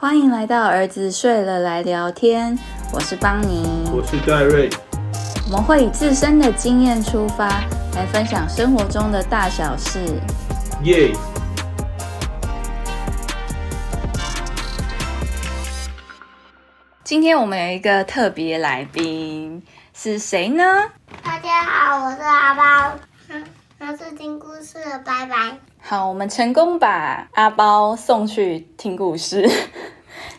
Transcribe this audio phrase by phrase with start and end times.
[0.00, 2.56] 欢迎来到儿子睡了来聊天，
[2.92, 4.70] 我是邦尼，我是戴瑞。
[5.46, 7.48] 我们会以自身的经验出发，
[7.96, 9.98] 来分享生活中的大小事。
[10.84, 11.12] 耶！
[17.02, 19.60] 今天我们有一个特别来宾，
[19.94, 20.64] 是谁呢？
[21.24, 22.98] 大家好，我是阿包，
[23.80, 25.58] 我是听故事的拜拜。
[25.90, 29.48] 好，我们成功把阿包送去听故事。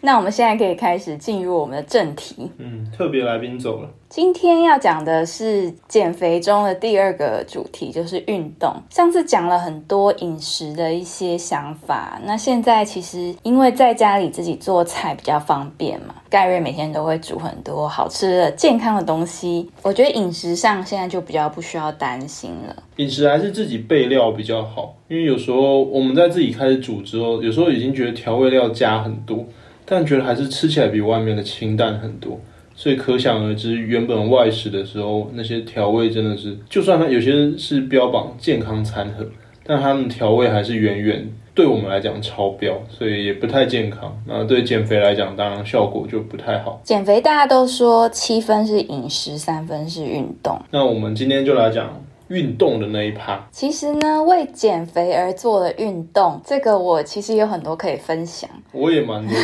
[0.02, 2.50] 那我们现在可以开始进入我们的正题。
[2.58, 3.90] 嗯，特别来宾走了。
[4.10, 8.74] 今天要讲的是减肥中的第二个主题，就是运动。
[8.90, 19.70] 上次讲了很多饮食的一些想法，那现在其实因为在家里自己做菜比较方便嘛，盖瑞每天都会煮很多好吃的、健康的东西。
[19.84, 22.76] 我觉得饮食上现在就比较不需要担心了。
[22.96, 29.46] 饮食还是自己备料比较好，因为有时候我们在自己开始煮之后，有时候已经觉得调味料加很多，
[29.92, 32.40] 但觉得还是吃起来比外面的清淡很多。
[32.76, 39.26] 所以可想而知，原本外食的时候那些调味真的是，就算它有些是标榜健康餐盒，
[39.66, 44.18] 但它们调味还是远远对我们来讲超标，所以也不太健康。
[44.26, 46.80] 那对减肥来讲，当然效果就不太好。
[46.86, 50.58] 减肥大家都说七分是饮食，三分是运动。
[50.72, 52.02] 那我们今天就来讲。
[52.30, 58.50] 运动的那一趴，其实呢，为减肥而做的运动，这个我其实有很多可以分享。
[58.72, 59.36] 我也蛮多。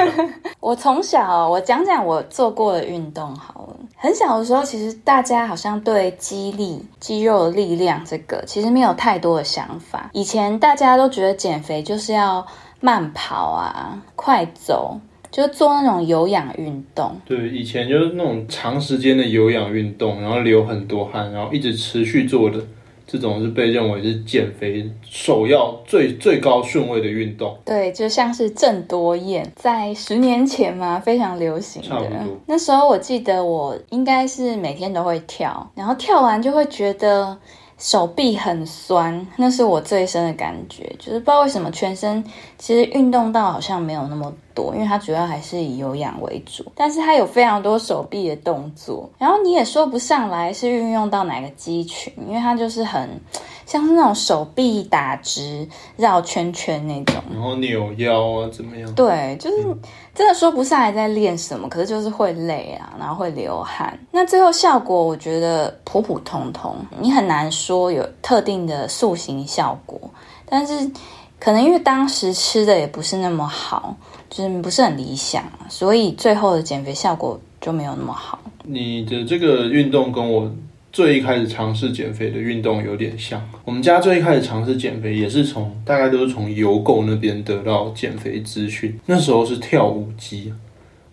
[0.60, 3.76] 我从小，我讲讲我做过的运动好了。
[3.96, 10.10] 很小的时候，其实大家好像对肌力、肌肉的力量这个，其实没有太多的想法。
[10.12, 12.46] 以前大家都觉得减肥就是要
[12.80, 14.98] 慢跑啊、快走。
[15.36, 22.58] 就做那种有氧运动，对，以前就是那种长时间的有氧运动，然后流很多汗，然后一直持续做的，
[23.06, 27.54] 这种是被认为是减肥首要最最高顺位的运动。
[27.66, 32.10] 对，就像是郑多燕，在十年前嘛，非常流行的。
[32.46, 37.36] 那时候我记得我应该是每天都会跳，然后跳完就会觉得。
[37.78, 42.24] 手臂很酸，那是我最深的感觉，就是不知道为什么全身
[42.58, 53.20] 其实运动到好像没有那么多，因为它主要还是以有氧为主，但是它有非常多手臂的动作，然后你也说不上来是运用到哪个肌群，因为它就是很。
[53.66, 58.94] 像是那种手臂打直、绕圈圈那种，然后扭腰啊，怎么样？
[58.94, 59.76] 对，就是
[60.16, 63.96] 真的说不上来在练什么，可是就是会累啊，然后会流汗。
[64.10, 70.00] 那最后效果，我觉得普普通通，你很难说有特定的塑形效果。
[70.46, 70.90] 但是
[71.38, 73.94] 可能因为当时吃的也不是那么好，
[74.30, 78.38] 就是不是很理想，所以最后的减肥效果就没有那么好。
[78.64, 80.50] 你的这个运动跟我。
[80.96, 88.98] 最一开始尝试减肥的运动有点像，我们家最一开始尝试减肥也是从大概都是从邮购那边得到减肥资讯。
[89.04, 90.54] 那时候是跳舞机，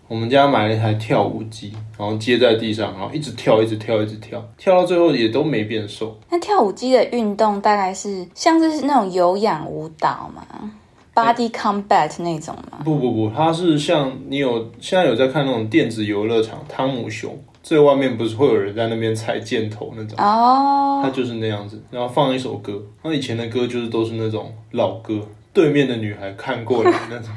[0.07, 6.17] 我们家买了一台跳舞机，然后接在地上，然后一直跳，一直跳，一直跳，跳到最后也都没变瘦。
[6.29, 10.71] 那跳舞机的运动大概是像是那种有氧舞蹈吗
[11.13, 12.79] ？Body Combat 那种吗？
[12.85, 17.37] 不不不，它是像你有现在有在看那种电子游乐场，汤姆熊。
[17.63, 27.29] 最外面不是会有人在那边踩箭头那种哦，他就是那样子，然后放一首歌，那以前的歌就是都是那种老歌，对面的女孩看过来那种。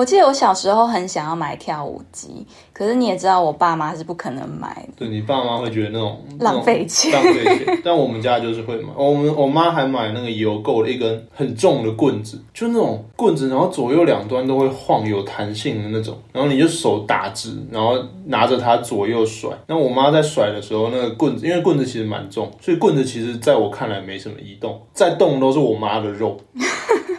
[0.00, 4.92] 我记得我小时候很想要买跳舞机，可是你也知道，我爸妈是不可能买的。
[4.96, 7.82] 对你爸妈会觉得那种浪费钱，浪费钱。
[7.84, 19.50] 但我们家就是会买，我们我妈还买那个邮购的一根很重的棍子，就那种棍子，然后左右两端都会晃，有弹性的那种，然后你就手打直，然后拿着它左右甩。
[19.66, 26.40] 那我妈在甩的时候，那个棍子，因为棍子其实蛮重，所以棍子其实在我看来没什么移动，在动都是我妈的肉。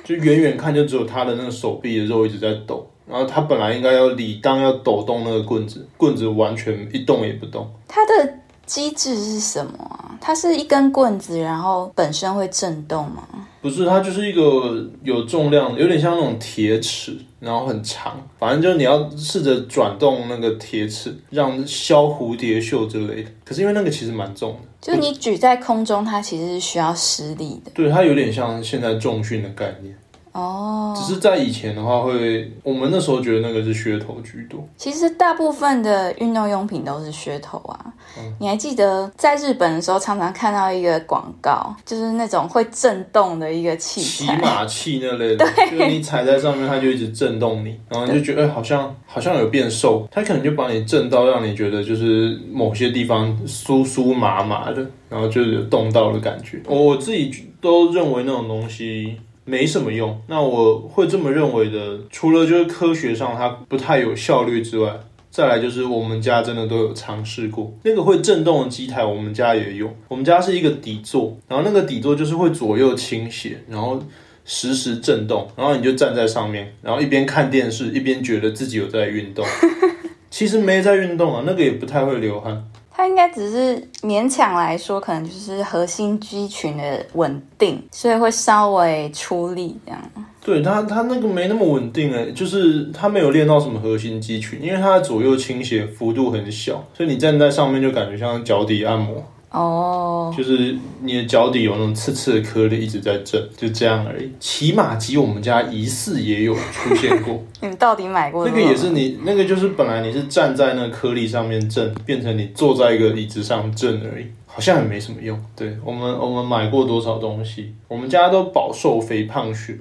[0.04, 2.71] 就远远看，就只有她的那个手臂的肉一直在抖，
[3.12, 7.70] 然后他本来应该要理当要抖动那个棍子，棍子完全一动也不动。
[7.86, 8.34] 它的
[8.66, 10.18] 机制是什么啊？
[10.22, 13.28] 它是一根棍子，然后本身会震动吗？
[13.62, 23.30] 不是，它就是一个有重量，有点像那种铁尺，然后很长，反正就是你要试着转动那个铁尺，让削蝴蝶袖之类的。
[23.44, 27.72] 可是因为那个其实蛮重的，就你举在空中，它其实是需要施力的。
[27.76, 29.96] 对，它有点像现在重训的概念。
[30.34, 34.66] 哦，只是在以前的话，会我们那时候觉得那个是噱头居多。
[34.78, 37.94] 其实大部分的运动用品都是噱头啊。
[38.40, 56.62] 你还记得在日本的时候，常常看到一个广告，就是那种会震动的一个器材，骑马器那类的， 就是你踩在上面，它就一直震动你，然后你就觉得 好像好像有变瘦，它可能就把你震到，让你觉得就是某些地方酥酥麻麻的，然后就有动到的感觉。
[56.68, 57.32] 我自己
[57.62, 59.18] 都认为那种东西。
[59.52, 60.18] 没什么用。
[60.28, 64.90] 那我会这么认为的，除了就是科学上它不太有效率之外，
[65.30, 69.94] 再来就是我们家真的都有尝试过，那个会震动的机台，我们家也有。
[70.08, 74.02] 我们家是一个底座，然后那个底座就是会左右倾斜，然后
[74.46, 79.46] 实时震动，然后你就站在上面，然后一边看电视，一边觉得自己有在运动。
[80.32, 82.71] 其实没在运动啊，那个也不太会流汗。
[82.94, 90.02] 它应该只是勉强来说，可能就是核心肌群的稳定，所以会稍微出力这样。
[90.44, 99.24] 对他他那个没那么稳定哎，就是他没有练到什么核心肌群，因为他的左右倾斜幅度很小，所以你站在上面就感觉像脚底按摩。
[99.52, 104.32] 哦，就是你的脚底有那种刺刺的颗粒一直在震，就这样而已。
[104.40, 115.38] 骑马机我们家疑似也有出现过， 你们到底买过那个也是你那个就是本来你是站在那个颗粒上面震，变成你坐在一个椅子上震而已，好像也没什么用。
[115.54, 119.78] 对我们我们买过多少东西，我们家都饱受肥胖血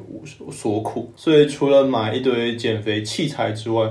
[0.50, 3.88] 所苦，所以除了买一堆减肥器材之外。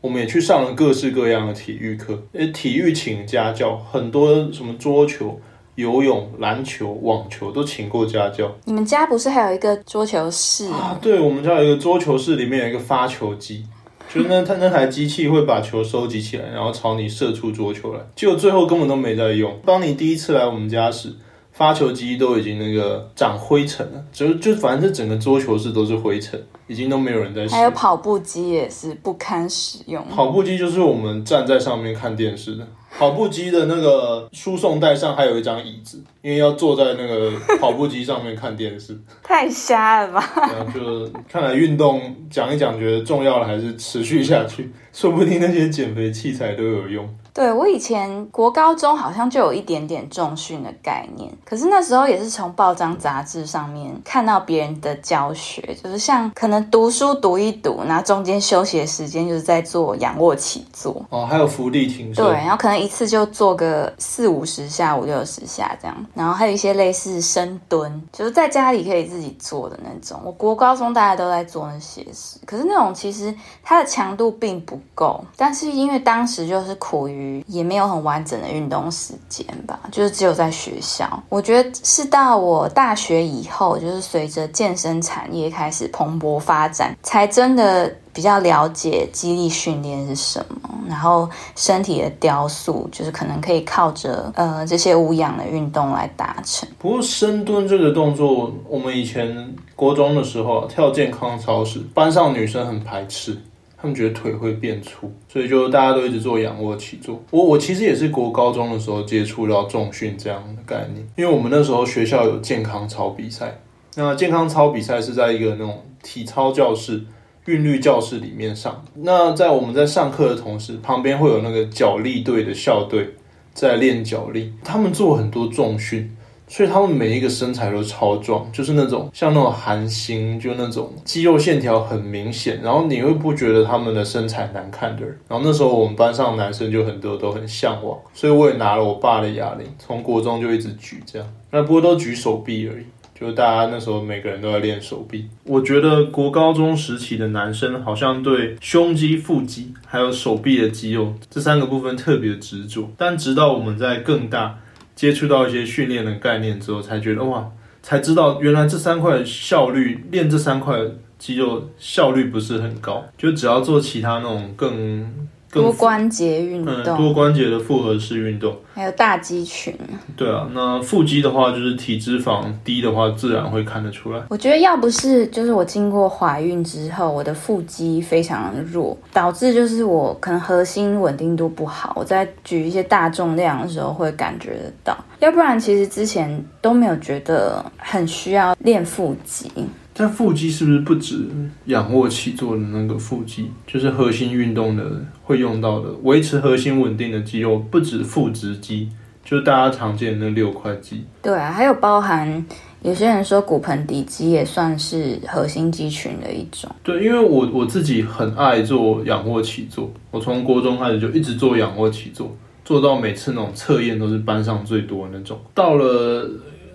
[0.00, 5.38] 我们也去上了各式各样的体育课，呃，体育请家教，很多什么桌球、
[5.74, 8.50] 游泳、篮球、网球都请过家教。
[8.64, 10.98] 你们家不是还有一个桌球室啊？
[11.02, 13.64] 对，我们家有一个桌球室，里面有一个发球机，
[14.12, 18.00] 就是那它那台机器会把球收集起来，然后朝你射出桌球来。
[18.16, 19.58] 结果最后根本都没在用。
[19.66, 21.14] 当你第一次来我们家时。
[21.60, 27.54] 发球机都已经那个长灰尘了，就就反正整个桌球室都是灰尘，已经都没有人在使。
[27.54, 30.02] 还有跑步机也是不堪使用。
[30.08, 32.66] 跑步机就是我们站在上面看电视的。
[32.98, 37.30] 跑步机的那个输送带上还有一张椅子，因为要坐在那个
[37.60, 38.98] 跑步机上面看电视。
[39.22, 40.32] 太瞎了吧！
[40.36, 47.06] 然后就看来运动讲一讲，觉得重要的还是持续下去，说不定那些减肥器材都有用。
[47.32, 70.20] 对我以前国高中好像就有一点点重训的概念，可是那时候也是从报章杂志上面看到别人的教学，就是像可能读书读一读，然后中间休息的时间就是在做仰卧起坐哦，还有伏地挺身，对，然后可能一次就做个四五十下、五六十下这样，然后还有一些类似深蹲，就是在家里可以自己做的那种。
[70.24, 77.19] 我国高中大家都在做那些事，可是那种其实它的强度并不够，但是因为当时就是苦于。
[77.46, 81.22] 也没有很完整的运动时间吧，就是只有在学校。
[81.28, 96.68] 我觉得是到我大学以后，就是随着健身产业开始蓬勃发展，才真的比较了解肌力训练是什么，然后身体的雕塑就是可能可以靠着呃这些无氧的运动来达成。
[96.78, 103.38] 不过深蹲这个动作，我们以前国中的时候跳健康操时，班上女生很排斥。
[103.80, 107.22] 他们觉得腿会变粗，所以就大家都一直做仰卧起坐。
[107.30, 113.58] 我我其实也是国高中的时候接触到重训这样的概念，因为我们那时候学校有健康操比赛。
[113.96, 117.02] 那健康操比赛是在一个那种体操教室、
[117.46, 118.84] 韵律教室里面上。
[118.94, 123.14] 那在我们在上课的同时，旁边会有那个脚力队的校队
[123.54, 126.14] 在练脚力，他们做很多重训。
[126.50, 135.16] 所以他们每一个身材都超壮，就是那种像那种韩星，就那种肌肉线条很明显，然后你会不觉得他们的身材难看的人。
[135.28, 141.28] 然后那时候我们班上男生就很多都很向往，所以我也拿了我爸的哑铃，从国中就一直举这样。
[141.52, 145.28] 那不过都举手臂而已，就大家那时候每个人都在练手臂。
[145.44, 154.58] 我觉得国高中时期的男生好像对胸肌、腹肌还有手臂的肌肉这三个部分特别执着，但直到我们在更大。
[155.00, 160.78] 接触到一些训练的概念之后，才觉得哇，才知道原来这三块效率练这三块
[161.18, 165.10] 肌肉效率不是很高，就只要做其他那种更。
[165.52, 169.74] 多关节运动，多关节的复合式运动，还有大肌群。
[170.16, 174.22] 对啊，那腹肌的话，就是体脂肪低的话，自然会看得出来。
[174.28, 184.96] 我觉得要不是就是我经过怀孕之后，我的腹肌非常弱，导致就是我可能核心稳定度不好，我在举一些大重量的时候会感觉得到。
[185.18, 189.50] 要不然，其实之前都没有觉得很需要练腹肌。
[189.92, 191.28] 但腹肌是不是不止
[191.66, 194.84] 仰卧起坐的那个腹肌，就是核心运动的
[195.24, 198.88] 会用到的，维持核心稳定的肌肉不止腹直肌，
[199.24, 201.04] 就是大家常见的那六块肌。
[201.20, 202.46] 对啊，还有包含
[202.82, 206.70] 有些人说骨盆底肌也算是核心肌群的一种。
[206.82, 215.38] 对，因为我我自己很爱做仰卧起坐，我从国中开始就一直做仰卧起坐，做到每次那种测验都是班上最多的那种。
[215.52, 216.30] 到了。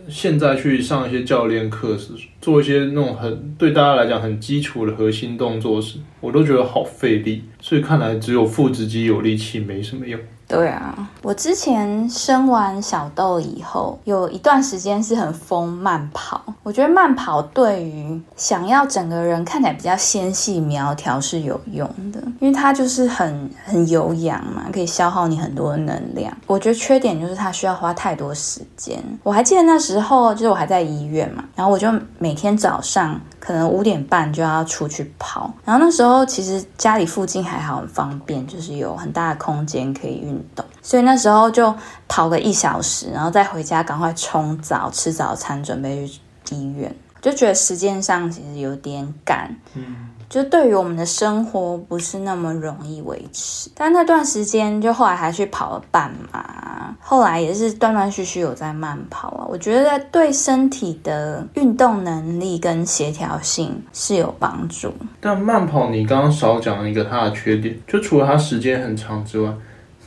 [0.07, 7.43] 现在去上一些教练课是，做一些那种很对大家来讲很基础的核心动作时，我都觉得好费力。
[7.61, 10.19] 所以看来只有腹直肌有力气没什么用。
[10.47, 16.39] 对啊，我之前生完小豆以后，有一段时间是很疯慢跑。
[16.61, 26.31] 我觉得慢跑对于想要整个人看起来比较纤细苗条是有用的，因为它就是很很有氧嘛，可以消耗你很多能量。
[26.45, 29.03] 我觉得缺点就是它需要花太多时间。
[29.23, 41.71] 我还记得那时候，就是我还在医院嘛，然后我就每天早上可能五点半就要出去跑，然后那时候其实家里附近还好很方便，就是有很大的空间可以运动，所以那时候就
[42.07, 46.07] 跑个一小时，然后再回家赶快冲澡、吃早餐，准备
[46.43, 46.95] 去医院。
[47.21, 53.69] 就觉得时间上其实有点赶，嗯，就对于我们的生活不是那么容易维持。
[53.75, 59.45] 但那段时间就后来还去跑了半马，后来也是断断续续有在慢跑啊。
[59.49, 64.93] 我觉得对身体的运动能力跟协调性是有帮助。
[65.19, 69.51] 但慢跑你刚刚少讲了一个它的缺点，就除了它时间很长之外。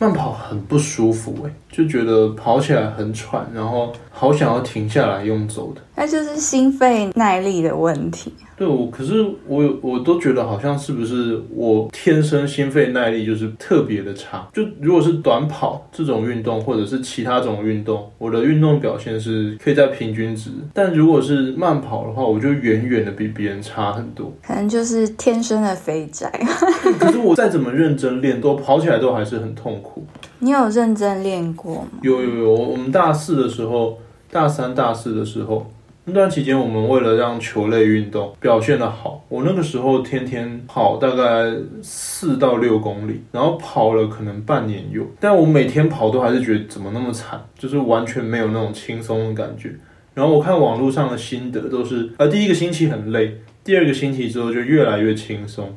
[0.00, 5.80] 慢跑很不舒服哎，就觉得跑起来很喘，然后好想要停下来用走的。
[5.94, 8.32] 那就是心肺耐力的问题。
[8.56, 14.48] 对，我可是我有，我都觉得好像是不是我天生心肺耐力就是特别的差。
[14.52, 20.50] 就如果是短跑这种运动，或者是其他种运动，我的运动表现是可以在平均值。
[20.72, 24.32] 但如果是慢跑的话，我就远远的比别人差很多。
[24.42, 26.28] 可能就是天生的肥宅。
[26.98, 30.04] 可是我再怎么认真练，都跑起来都还是很痛苦。
[30.40, 31.88] 你有认真练过吗？
[32.02, 33.98] 有有有，我们大四的时候，
[34.30, 35.70] 大三、大四的时候。
[36.10, 45.02] 那段期间，我们为了让球类运动表现的好，我那个时候天天跑大概四到六公里，然后跑了可能半年有。
[45.20, 49.74] 但我每天跑都还是觉得怎么那么惨，就是完全没有那种轻松的感觉。
[50.14, 55.70] 然后我看网络上的心得都是，呃，第一个星期很累，第二个星期之后就越来越轻松。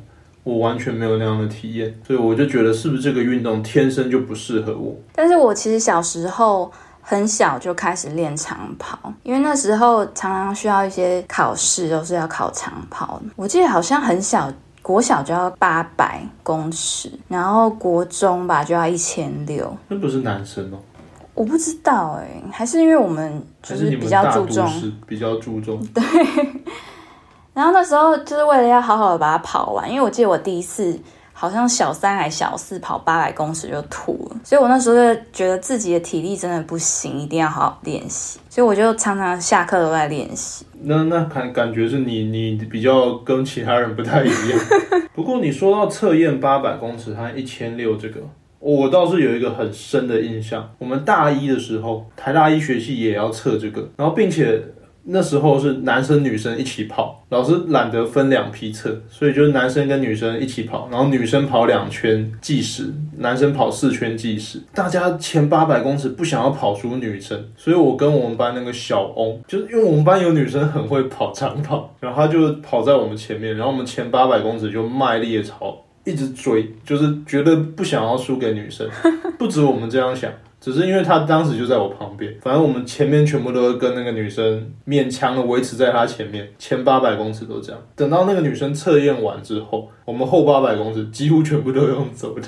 [0.44, 4.94] 我完全没有那样的体验，所以我就觉得是不是这个运动天生就不适合我？
[5.14, 6.72] 但是我其实小时候。
[7.04, 13.20] 很小就开始练长跑，因为那时候常常需要一些考试，都是要考长跑。
[13.34, 14.48] 我记得好像很小，
[14.82, 19.76] 国小就要八百公尺，然后国中吧就要一千六。
[19.88, 20.78] 那不是男生哦？
[21.34, 25.84] 我不知道哎，还是因为我们就是比较注重，比较注重。
[25.92, 26.02] 对。
[27.54, 30.98] 然后那时候就是为了要好好的把它跑完，因为我记得我第一次。
[31.34, 38.38] 好像小三还小四跑八百公尺就吐了，所以我那时候就觉得自己的体力真的不行，一定要好好练习。
[38.48, 40.64] 所以我就常常下课都在练习。
[40.82, 44.60] 那那感感觉是你你比较跟其他人不太一样。
[45.14, 48.20] 不过你说到测验八百公尺和一千六这个，
[48.60, 50.70] 我倒是有一个很深的印象。
[50.78, 54.62] 我们大一的时候，台大医学系也要测这个，然后并且。
[55.04, 64.60] 那时候是男生女生一起跑，老师懒得分两批测，所以就是男生跟女生一起跑，然后女生跑两圈计时，男生跑四圈计时。
[64.72, 78.88] 大家前八百公尺不想要跑输女生，所以我跟我们班那个小翁，就是因为我们班有女生很会跑长跑，然后他就跑在我们前面，然后我们前八百公尺就卖力的朝一直追，就是觉得不想要输给女生，
[79.38, 80.30] 不止我们这样想。
[80.62, 87.82] 只是因为他当时就在我旁边，反正我们前面全部都跟那个女生勉强的维持在他前面，前八百公尺都这样。
[87.96, 92.42] 等到那个女生测验完之后，我们后八百公尺几乎全部都用走的。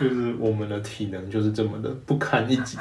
[0.00, 2.76] 就是我们的体能就是这么的不堪一击，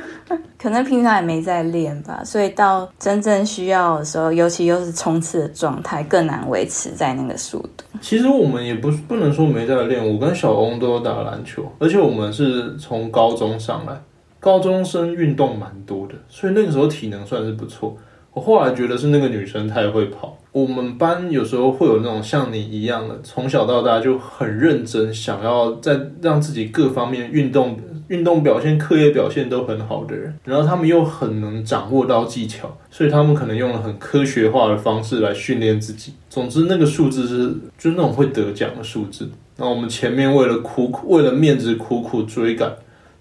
[0.58, 7.84] 可能平常也没在练吧，所以到真正需要的时候，尤其又是冲刺的状态，更难维持在那个速度。
[8.00, 13.92] 其实我们也不不能说没在练，我跟小翁都有打篮球，而且我们是从高中上来，
[14.38, 17.96] 高中生运动蛮多的，所以那个时候体能算是不错。
[18.32, 20.36] 我后来觉得是那个女生太会跑。
[20.52, 27.78] 我们班有时候会有那种像你一样的，从小到大就很认真，想要在让自己各方面运动、
[28.08, 30.34] 运动表现、课业表现都很好的人。
[30.44, 36.14] 然后他们又很能掌握到技巧，所以他们可能用了很科学化的方式来训练自己。
[36.28, 39.30] 总之，那个数字是就是那种会得奖的数字。
[39.56, 42.74] 那我们前面为了苦苦为了面子苦苦追赶。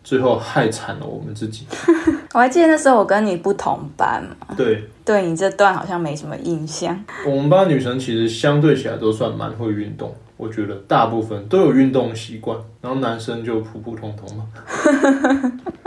[0.10, 1.68] 最后害惨了我们自己。
[2.34, 4.56] 我还记得那时候我跟你不同班嘛。
[4.58, 7.00] 对，对你这段好像没什么印象。
[7.28, 14.46] 我们班女生其实相对起来都算蛮会运动，我觉得大部分都有运动习惯，然后男生就普普通通嘛。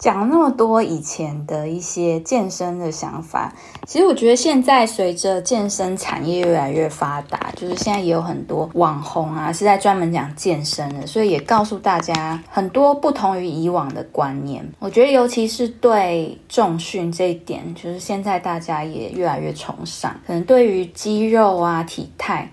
[0.00, 3.52] 讲那么多以前的一些健身的想法，
[3.86, 14.66] 其实我觉得现在随着健身产业越来越发达，就是现在也有很多网红啊是在专门讲健身的，所以也告诉大家很多不同于以往的观念。
[14.78, 22.50] 我觉得尤其是对重训这一点，就是现在大家也越来越崇尚，可能对于肌肉啊体态。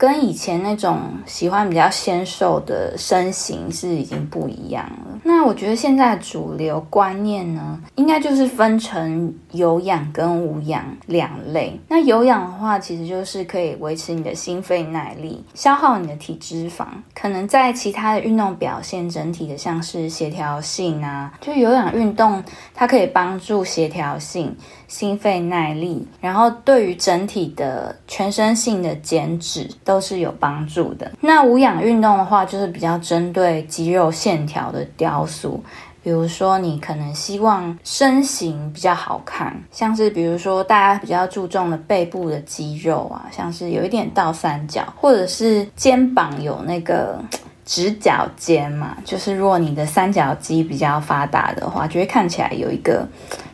[0.00, 5.20] 跟以前那种喜欢比较纤瘦的身形是已经不一样了。
[5.22, 11.78] 那我觉得现在主流观念呢，应该就是分成有氧跟无氧两类。
[11.86, 22.42] 那有氧的话，其实就是可以维持你的心肺耐力，消耗你的体脂肪，可能在其他的运动表现整体的像是协调性啊，就有氧运动
[22.72, 24.56] 它可以帮助协调性。
[24.88, 31.10] 心肺耐力，然后对于整体的全身性的减脂都是有帮助的。
[31.20, 35.60] 那无氧运动的话，就是比较针对肌肉线条的雕塑，
[36.00, 47.20] 比如说你可能希望身形比较好看，像是比如说大家比较注重的背部的肌肉啊，像是有一点倒三角，或者是肩膀有那个
[47.66, 53.04] 直角肩嘛，就是如果你的三角肌比较发达的话，就会看起来有一个。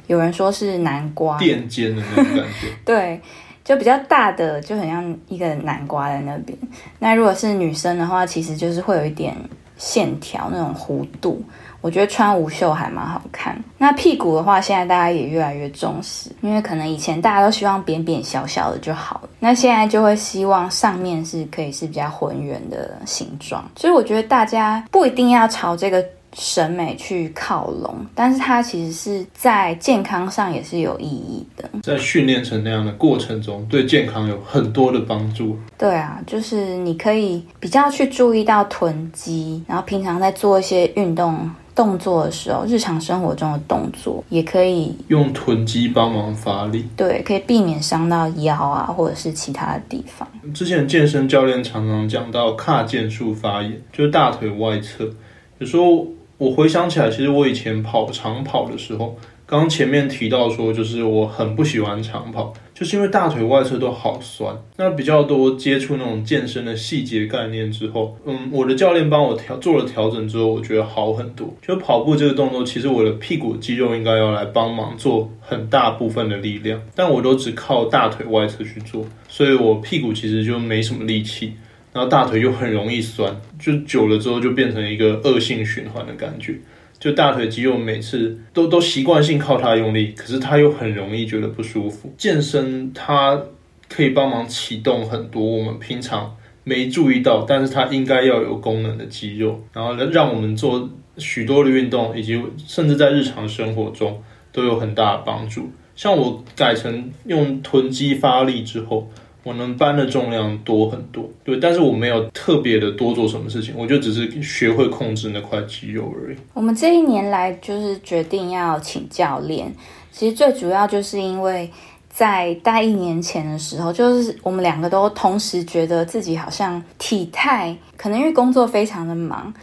[0.06, 3.20] 有人说是南瓜垫肩的那种感觉， 对，
[3.66, 6.56] 就比较大的，就很像一个南瓜在那边。
[7.00, 9.36] 那如果是女生的话，其实就是会有一点
[9.76, 11.42] 线条那种弧度，
[11.80, 13.60] 我觉得穿无袖还蛮好看。
[13.76, 23.68] 那屁股的话，现在大家也越来越重视，因为可能以前大家都希望扁扁小小的就好了，那现在就会希望上面是可以是比较浑圆的形状。
[23.74, 26.04] 所以我觉得大家不一定要朝这个。
[26.38, 31.66] 审美去靠拢，但是它其实是在健康上也是有意义的。
[31.82, 35.58] 在训练成那样的过程中，对健康有很多的帮助。
[35.78, 46.86] 对啊，就是你可以比较去注意到臀肌，然后平常在做一些运动动作的时候，日常生活中的动作也可以用臀肌帮忙发力。
[46.98, 50.28] 对，可以避免伤到腰啊，或者是其他的地方。
[50.52, 55.08] 之前健身教练常常讲到髂腱束发炎，就是大腿外侧，
[55.56, 56.06] 有时候。
[56.38, 59.16] 我回想起来，其实我以前跑长跑的时候，
[59.46, 64.54] 刚前面提到说，就是我很不喜欢长跑，就是因为大腿外侧都好酸。
[64.76, 71.54] 那比较多接触那种健身的细节概念之后，嗯，我的教练帮我调做了调整之后，我觉得好很多。
[71.62, 81.54] 就跑步这个动作，其实我的屁股肌肉应该要来帮忙做很大部分的力量，但我都只靠大腿外侧去做，所以我屁股其实就没什么力气。
[81.96, 86.54] 然后大腿又很容易酸，就久了之后就变成一个恶性循环的感觉。
[86.98, 92.12] 就大腿肌肉每次都都习惯性靠它用力，可是它又很容易觉得不舒服。
[92.18, 93.40] 健身它
[93.88, 105.70] 可以帮忙启动很多我们平常没注意到，但是它应该要有功能的肌肉，然后让我们做许多的运动，以及甚至在日常生活中都有很大的帮助。
[105.94, 109.10] 像我改成用臀肌发力之后。
[109.46, 116.36] 我能搬的重量多很多，对，但是我没有特别的多做什么事情，我就只是学会控制那块肌肉而已。
[116.52, 119.72] 我们这一年来就是决定要请教练，
[120.10, 121.70] 其实最主要就是因为
[122.10, 129.54] 在大一年前的时候，就是我们两个都同时觉得自己好像体态，可能因为工作非常的忙。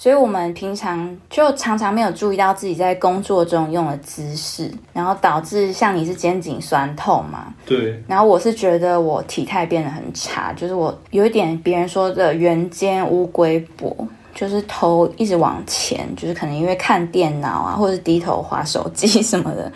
[0.00, 7.52] 所以，我们平常就常常没有注意到自己在工作中用的姿势，然后导致像你是肩颈酸痛嘛？
[7.66, 8.00] 对。
[8.06, 19.72] 然后我是觉得我体态变得很差，就是我有一点别人说的圆肩乌龟脖，就是头一直往前，就是可能因为看电脑啊，或者是低头划手机什么的，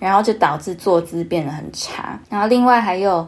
[0.00, 2.18] 然后就导致坐姿变得很差。
[2.28, 3.24] 然后另外还有。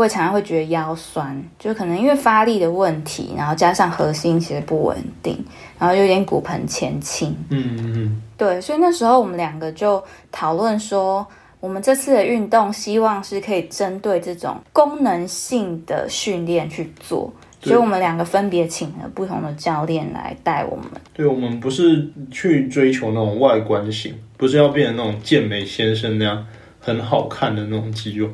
[0.00, 5.36] 我也常常会觉得腰酸，就可能因为发力的问题，然后加上核心其实不稳定，
[5.78, 7.36] 然后有点骨盆前倾。
[7.50, 11.26] 嗯嗯对，所以那时候我们两个就讨论说，
[11.60, 20.86] 我们这次的运动希望是可以针对这种功能性的训练去做，所以我们两个分别请了不同的教练来带我们。
[21.12, 26.46] 对，我们不是去追求那种外观型，不是要变成那种健美先生那样
[26.80, 28.30] 很好看的那种肌肉。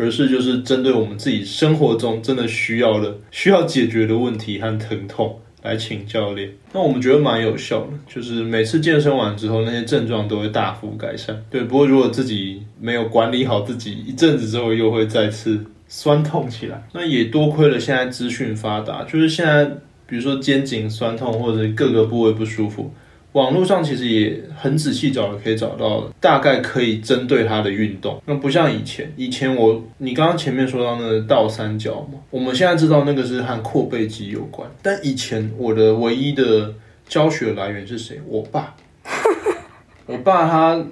[0.00, 6.50] 而是就是针对我们自己生活中真的需要的、需要解决的问题和疼痛来请教练。
[6.72, 11.38] 那我们觉得蛮有效的，就是每次健身完之后，那些症状都会大幅改善。
[11.50, 16.82] 对，不过如果自己没有管理好自己，一阵子之后又会再次酸痛起来。
[16.94, 19.66] 那也多亏了现在资讯发达，就是现在
[20.06, 22.90] 比如说肩颈酸痛或者各个部位不舒服。
[23.32, 28.20] 网络上其实也很仔细找了，可以找到大概可以针对他的运动。
[28.26, 34.68] 那不像以前，以前我你刚刚前面说到那个倒三角嘛，我们现在知道那个是和阔背肌有关。
[34.82, 36.74] 但以前我的唯一的
[37.08, 38.20] 教学来源是谁？
[38.26, 38.74] 我爸。
[40.06, 40.84] 我爸他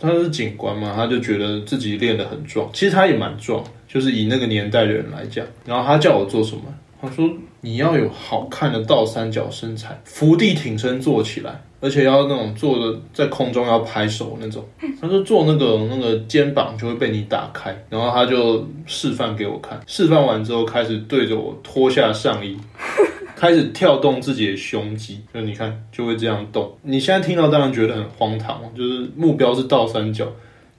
[0.00, 5.46] 他是警官嘛，他就觉得自己练得很壮，其实他也蛮壮，就是以那个年代的人来讲。
[5.64, 6.62] 然后他叫我做什么，
[7.00, 14.64] 他说你要有好看的倒三角身材，伏地挺身做起来，而且要那种做的在空中要拍手那种。
[15.00, 19.80] 他说做那个那个肩膀就会被你打开，然后他就示范给我看。
[19.86, 22.56] 示范完之后，开始对着我脱下上衣，
[23.36, 25.20] 开始跳动自己的胸肌。
[25.34, 26.74] 就你看就会这样动。
[26.82, 30.26] 你现在听到当然觉得很荒唐，就是目标是倒三角，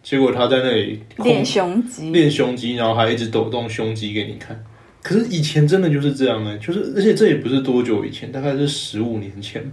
[0.01, 4.60] 结果他在那里练胸肌，练胸肌，然后还一直抖动胸肌给你看。
[5.03, 9.63] 可是以前真的就是这样呢、就是而且这也不是多久以前，大概是十五年前，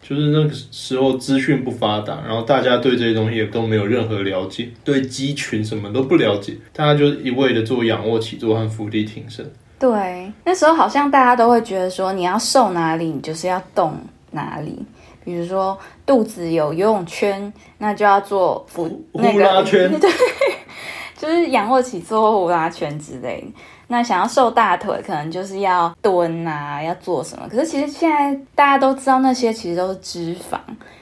[0.00, 9.50] 就是那个时候资讯不发达，然后大家对这些东西也都没有任何了解，对肌群什么都不了解，大家就一味的做仰卧起坐和伏地挺身。
[9.78, 13.94] 对，那时候好像大家都会觉得说，你要瘦哪里，你就是要动
[14.30, 14.78] 哪里。
[15.24, 20.10] 比如说肚子有游泳圈，那就要做腹那呼啦个圈 对，
[21.18, 23.46] 就是仰卧起坐、呼啦圈之类的。
[23.88, 27.48] 那想要瘦大腿，可能就是要蹲啊，要做什么？
[27.50, 30.58] 可是其实现在大家都知道，那些其实都是脂肪，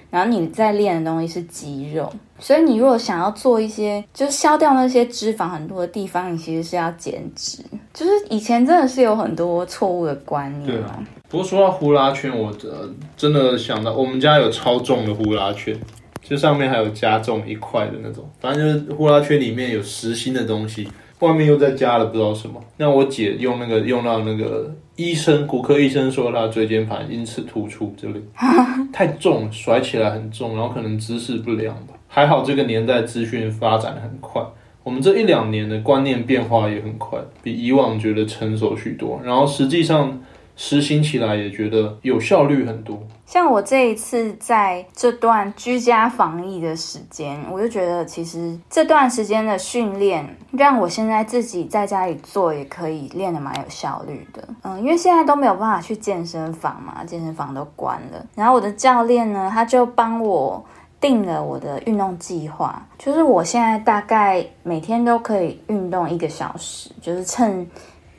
[0.08, 2.10] 然后你在练的东西是肌肉。
[2.38, 7.58] 所以你如果想要做一些，就消掉那些脂肪很多的地方，你其实是要减脂。
[7.92, 10.98] 就是以前真的是有很多错误的观念对嘛。
[11.28, 15.76] 不过说到呼啦圈，我呃真的想到我们家有超重的呼啦圈，
[16.22, 20.86] 就上面还有加重一块的那种，反正就是呼啦圈里面有实心的东西，
[21.20, 22.62] 外面又再加了不知道什么。
[22.76, 28.20] 那我姐用那个用到那个医生骨科医生说她椎间盘因此突出之类，
[28.92, 31.94] 太重了，甩起来很重，然后可能姿势不良吧。
[32.08, 34.42] 还好这个年代资讯发展得很快。
[34.82, 40.22] 我们这一两年的观念变化也很快，比以往觉得成熟许多，然后实际上
[40.54, 43.06] 实行起来也觉得有效率很多。
[43.26, 54.48] 像我这一次在这段居家防疫的时间，我就觉得其实这段时间的训练，让我现在自己在家里做也可以练得蛮有效率的。
[54.62, 58.24] 嗯，因为现在都没有办法去健身房嘛，健身房都关了。
[58.36, 60.64] 然后我的教练呢，他就帮我
[61.00, 67.68] 定了我的运动计划，就是我现在大概每天都可以运动一个小时，就是趁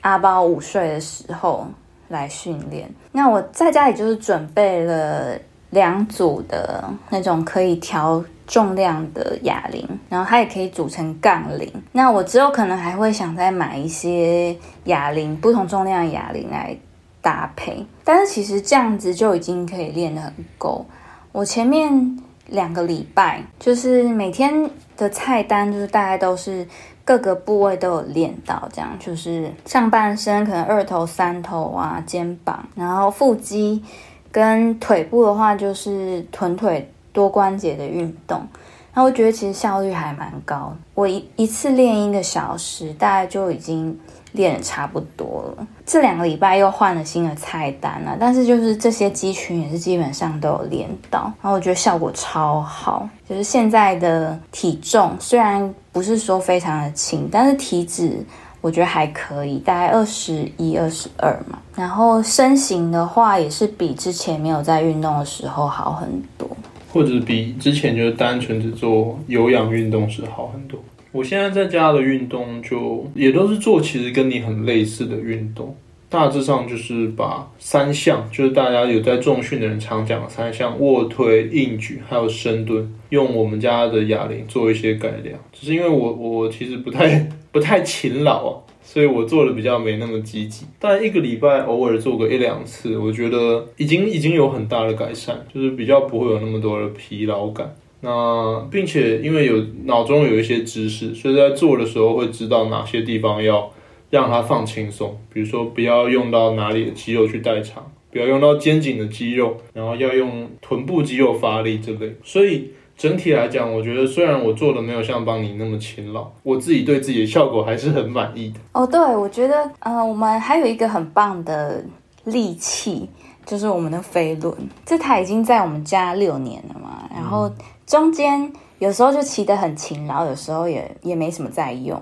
[0.02, 1.66] 阿包午睡的时候
[2.08, 2.88] 来训练。
[3.12, 5.38] 那我在家里就是准备了
[5.70, 11.70] 两组的那种可以调重量的哑铃，然后它也可以组成杠铃。
[11.92, 16.76] 那我之后可能还会想再买一些哑铃，不同重量的哑铃来
[17.20, 17.84] 搭配。
[18.02, 20.86] 但是其实这样子就已经可以练得很够。
[21.32, 26.66] 我前面两个礼拜就是每天的菜单就是大概都是
[27.08, 33.82] 各个部位都有练到，这样就是上半身可能二头、三头啊，肩膀，然后腹肌
[34.30, 38.46] 跟腿部的话就是臀腿多关节的运动。
[38.92, 43.98] 然后我觉得其实效率还蛮高，我一一次练一个小时，大概就已经
[44.32, 45.66] 练的差不多了。
[45.86, 53.08] 这两个礼拜又换了新的菜单了，但是就是这些肌群也是基本上都有练到，然后我觉得效果超好。
[53.28, 58.24] 就是现在的体重虽然不是说非常的轻，但是体脂
[58.60, 61.58] 我觉得还可以，大概二十一、二十二嘛。
[61.74, 66.48] 然后身形的话也是比之前没有在运动的时候好很多。
[66.92, 70.80] 或者比之前就是单纯只做有氧运动时好很多。
[71.18, 75.76] 我现在在家的运动就也都是做其实跟你很类似的运动，
[76.08, 85.36] 大致上就是把三项，就是大家有在重训的人常讲的三项：卧推、硬举还有深蹲，用我们家的哑铃做一些改良。
[85.52, 90.66] 只是因为我我其实不太 不太勤劳啊，所以我做的比较没那么积极。
[90.78, 97.74] 但一个礼拜偶尔做个一两次，我觉得已经已经有很大的改善，就是比较不会有那么多的疲劳感。
[98.00, 103.70] 那并且因为有脑中有一些知识，所以在做的时候会知道哪些地方要
[104.10, 112.14] 让它放轻松，比如说不要用到哪里的肌肉去代偿，不要用到肩颈的肌肉，然后要用臀部肌肉发力之类。
[112.22, 118.60] 所以整体来讲，我觉得虽然我做的没有像邦尼那么勤劳，我自己对自己的效果还是很满意的。
[118.72, 121.84] 哦，对，我觉得，呃，我们还有一个很棒的
[122.24, 123.08] 利器，
[123.44, 124.52] 就是我们的飞轮。
[124.84, 127.48] 这台已经在我们家六年了嘛，然后
[127.88, 132.00] 中间有时候就骑得很勤劳，有时候也也没什么在用。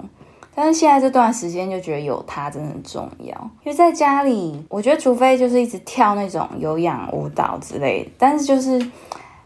[0.53, 8.91] 但是现在这段时间就觉得有它真的很重要，因为在家里，我觉得除非就是一直跳那种有氧舞蹈之类的，但是就是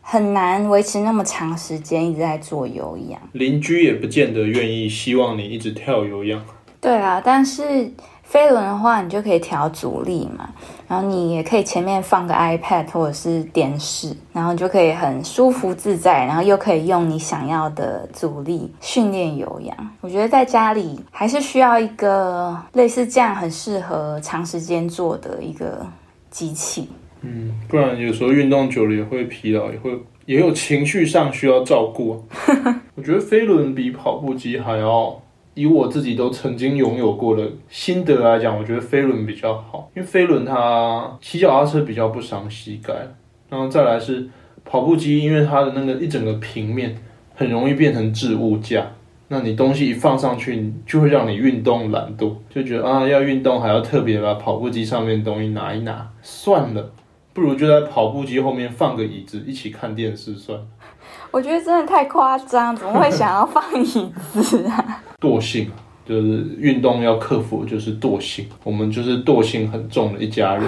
[0.00, 3.20] 很难维持那么长时间一直在做有氧。
[3.32, 6.42] 邻居也不见得愿意希望你一直跳有氧。
[6.80, 7.92] 对啊，但是
[8.30, 10.48] 飞轮的话，你就可以调阻力嘛，
[10.86, 19.76] 然后你也可以前面放个 iPad 或者是电视，然后你就可以很舒服自在，然后又可以用你想要的阻力训练有氧。
[20.00, 25.84] 我觉得在家里还是需要一个类似这样很适合长时间做的一个
[26.30, 26.88] 机器。
[27.22, 29.90] 嗯，不然有时候运动久了也会疲劳，也会
[30.26, 32.80] 也有情绪上需要照顾啊。
[32.94, 35.19] 我觉得飞轮比跑步机还要。
[35.54, 42.94] 以我自己都曾经拥有过的心得来讲，我觉得飞轮比较好，因为飞轮它骑脚踏车比较不伤膝盖，
[43.48, 44.28] 然后再来是
[44.64, 46.96] 跑步机，因为它的那个一整个平面
[47.34, 48.86] 很容易变成置物架，
[49.28, 56.92] 那你东西一放上去，就会让你运动懒惰，就觉得啊要运动还要特别把跑步机上面东西拿一拿，算了，
[57.32, 60.64] 不如就在跑步机后面放个椅子一起看电视算了。
[61.32, 65.02] 我觉得真的太夸张，怎么会想要放椅子啊？
[65.20, 65.70] 惰性
[66.06, 68.48] 就是运动要克服，就是惰性。
[68.64, 70.64] 我们就是惰性很重的一家人。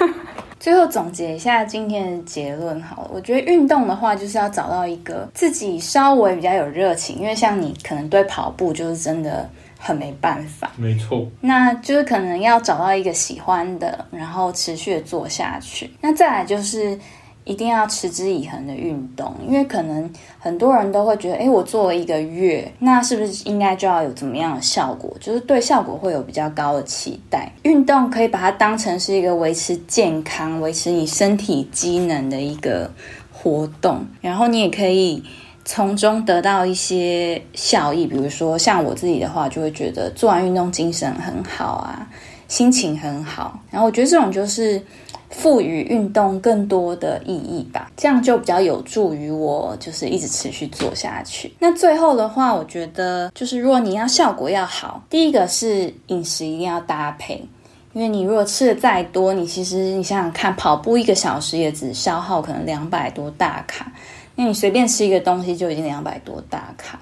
[0.58, 10.72] 最后总结一下今天的结论，好了，我觉得运动的话，就是要找到一个自己稍微比较有热情，因为像你可能对跑步就是真的很没办法。
[10.76, 15.90] 没错，那就是可能要找到一个喜欢的，然后持续的做下去。
[16.00, 16.98] 那再来就是。
[17.46, 25.16] 一定要持之以恒的运动，因为可能很多人都会觉得，哎，我做了一个月，那是不是应该就要有怎么样的效果？
[25.20, 27.52] 就是对效果会有比较高的期待。
[27.62, 32.90] 运动可以把它当成是一个维持健康、维持你身体机能的一个
[33.32, 35.22] 活动，然后你也可以
[35.64, 38.08] 从中得到一些效益。
[38.08, 42.08] 比如说，像我自己的话，就会觉得做完运动精神很好啊，
[42.48, 43.58] 心情很好。
[43.70, 44.82] 然后我觉得这种就是。
[45.28, 51.52] 赋予运动更多的意义吧，这样就比较有助于我，就是一直持续做下去。
[51.58, 57.44] 那最后的话，我觉得就是如果你要效果要好，第一个是饮食一定要搭配，
[57.92, 63.92] 因为你如果吃的再多，你其实你想想看，跑步一个小时也只消耗可能两百多大卡，
[64.36, 67.00] 那你随便吃一个东西就已经两百多大卡，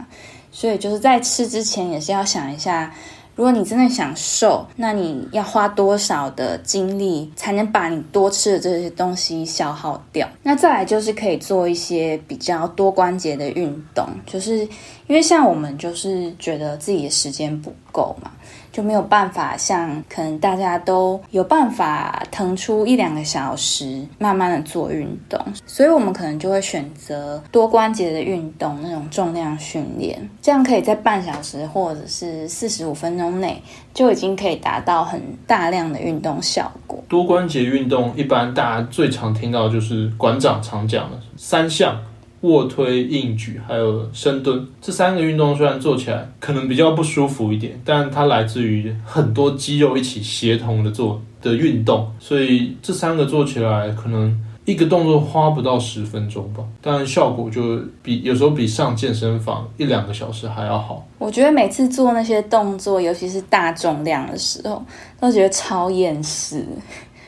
[0.50, 2.92] 所以就是在吃之前也是要想一下。
[3.34, 10.28] 如果你真的想瘦，那你要花多少的精力才能把你多吃的这些东西消耗掉？
[10.42, 14.58] 那再来就是可以做一些比较多关节的运动，就是
[15.06, 18.30] 因为像我们就是觉得自己的时间不够嘛。
[18.74, 33.62] 就没有办法像可能大家都有办法腾出一两个小时，慢慢的做运动，所以我们可能就会选择多关节的运动，那种重量训练，这样可以在半小时或者是四十五分钟内
[33.94, 37.00] 就已经可以达到很大量的运动效果。
[37.08, 41.96] 多关节运动一般大家最常听到就是馆长常讲的三项。
[42.44, 61.06] 卧推、硬举还有深蹲这三个运动，虽然做起来可能比较不舒服一点，但它来自于很多肌肉一起协同的做的运动，所以这三个做起来可能一个动作花不到十分钟吧，但效果就比有时候比上健身房一两个小时还要好。
[61.16, 64.84] 我觉得每次做那些动作，尤其是大重量的时候，
[65.18, 66.62] 都觉得超厌世。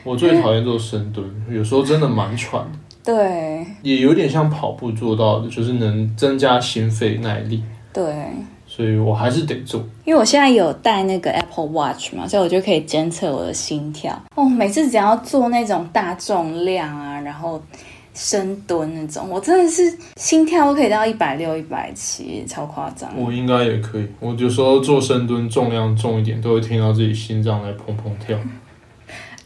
[0.03, 2.77] 我最讨厌做深蹲，有时候真的蛮喘的。
[3.07, 7.63] 对，也有点像跑步做到的，就是能增加心肺耐力。
[7.93, 8.03] 对，
[8.65, 9.81] 所以我还是得做。
[10.03, 14.21] 因为我现在有戴那个 Apple Watch 嘛，所以我就可以监测我的心跳。
[14.35, 17.63] 哦，每次只要做那种大重量啊，然后
[18.13, 23.09] 深蹲那种，我真的是心跳都可以到一百六、一百七，超夸张。
[23.15, 24.07] 我应该也可以。
[24.19, 28.37] 我有时候做深蹲，重量重一点，都会听到自己心脏在砰砰跳。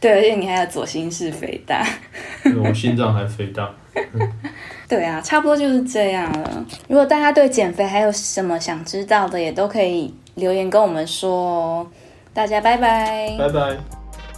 [0.01, 1.85] 对，而且你还有左心室肥大，
[2.61, 3.71] 我心脏还肥大。
[4.89, 6.65] 对啊，差不多就是这样了。
[6.87, 11.87] 如果大家对减肥还有什么想知道的，也都可以留言跟我们说哦。
[12.33, 13.77] 大家拜拜，拜拜。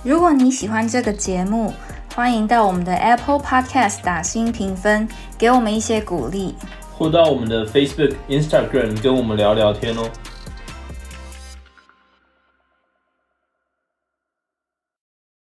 [0.04, 1.72] 如果你喜欢这个节目，
[2.14, 6.54] 欢迎到我们的 Apple Podcast 打新评分，给我们一些鼓励，
[6.98, 10.10] 或到我们的 Facebook、Instagram 跟我们聊聊天哦。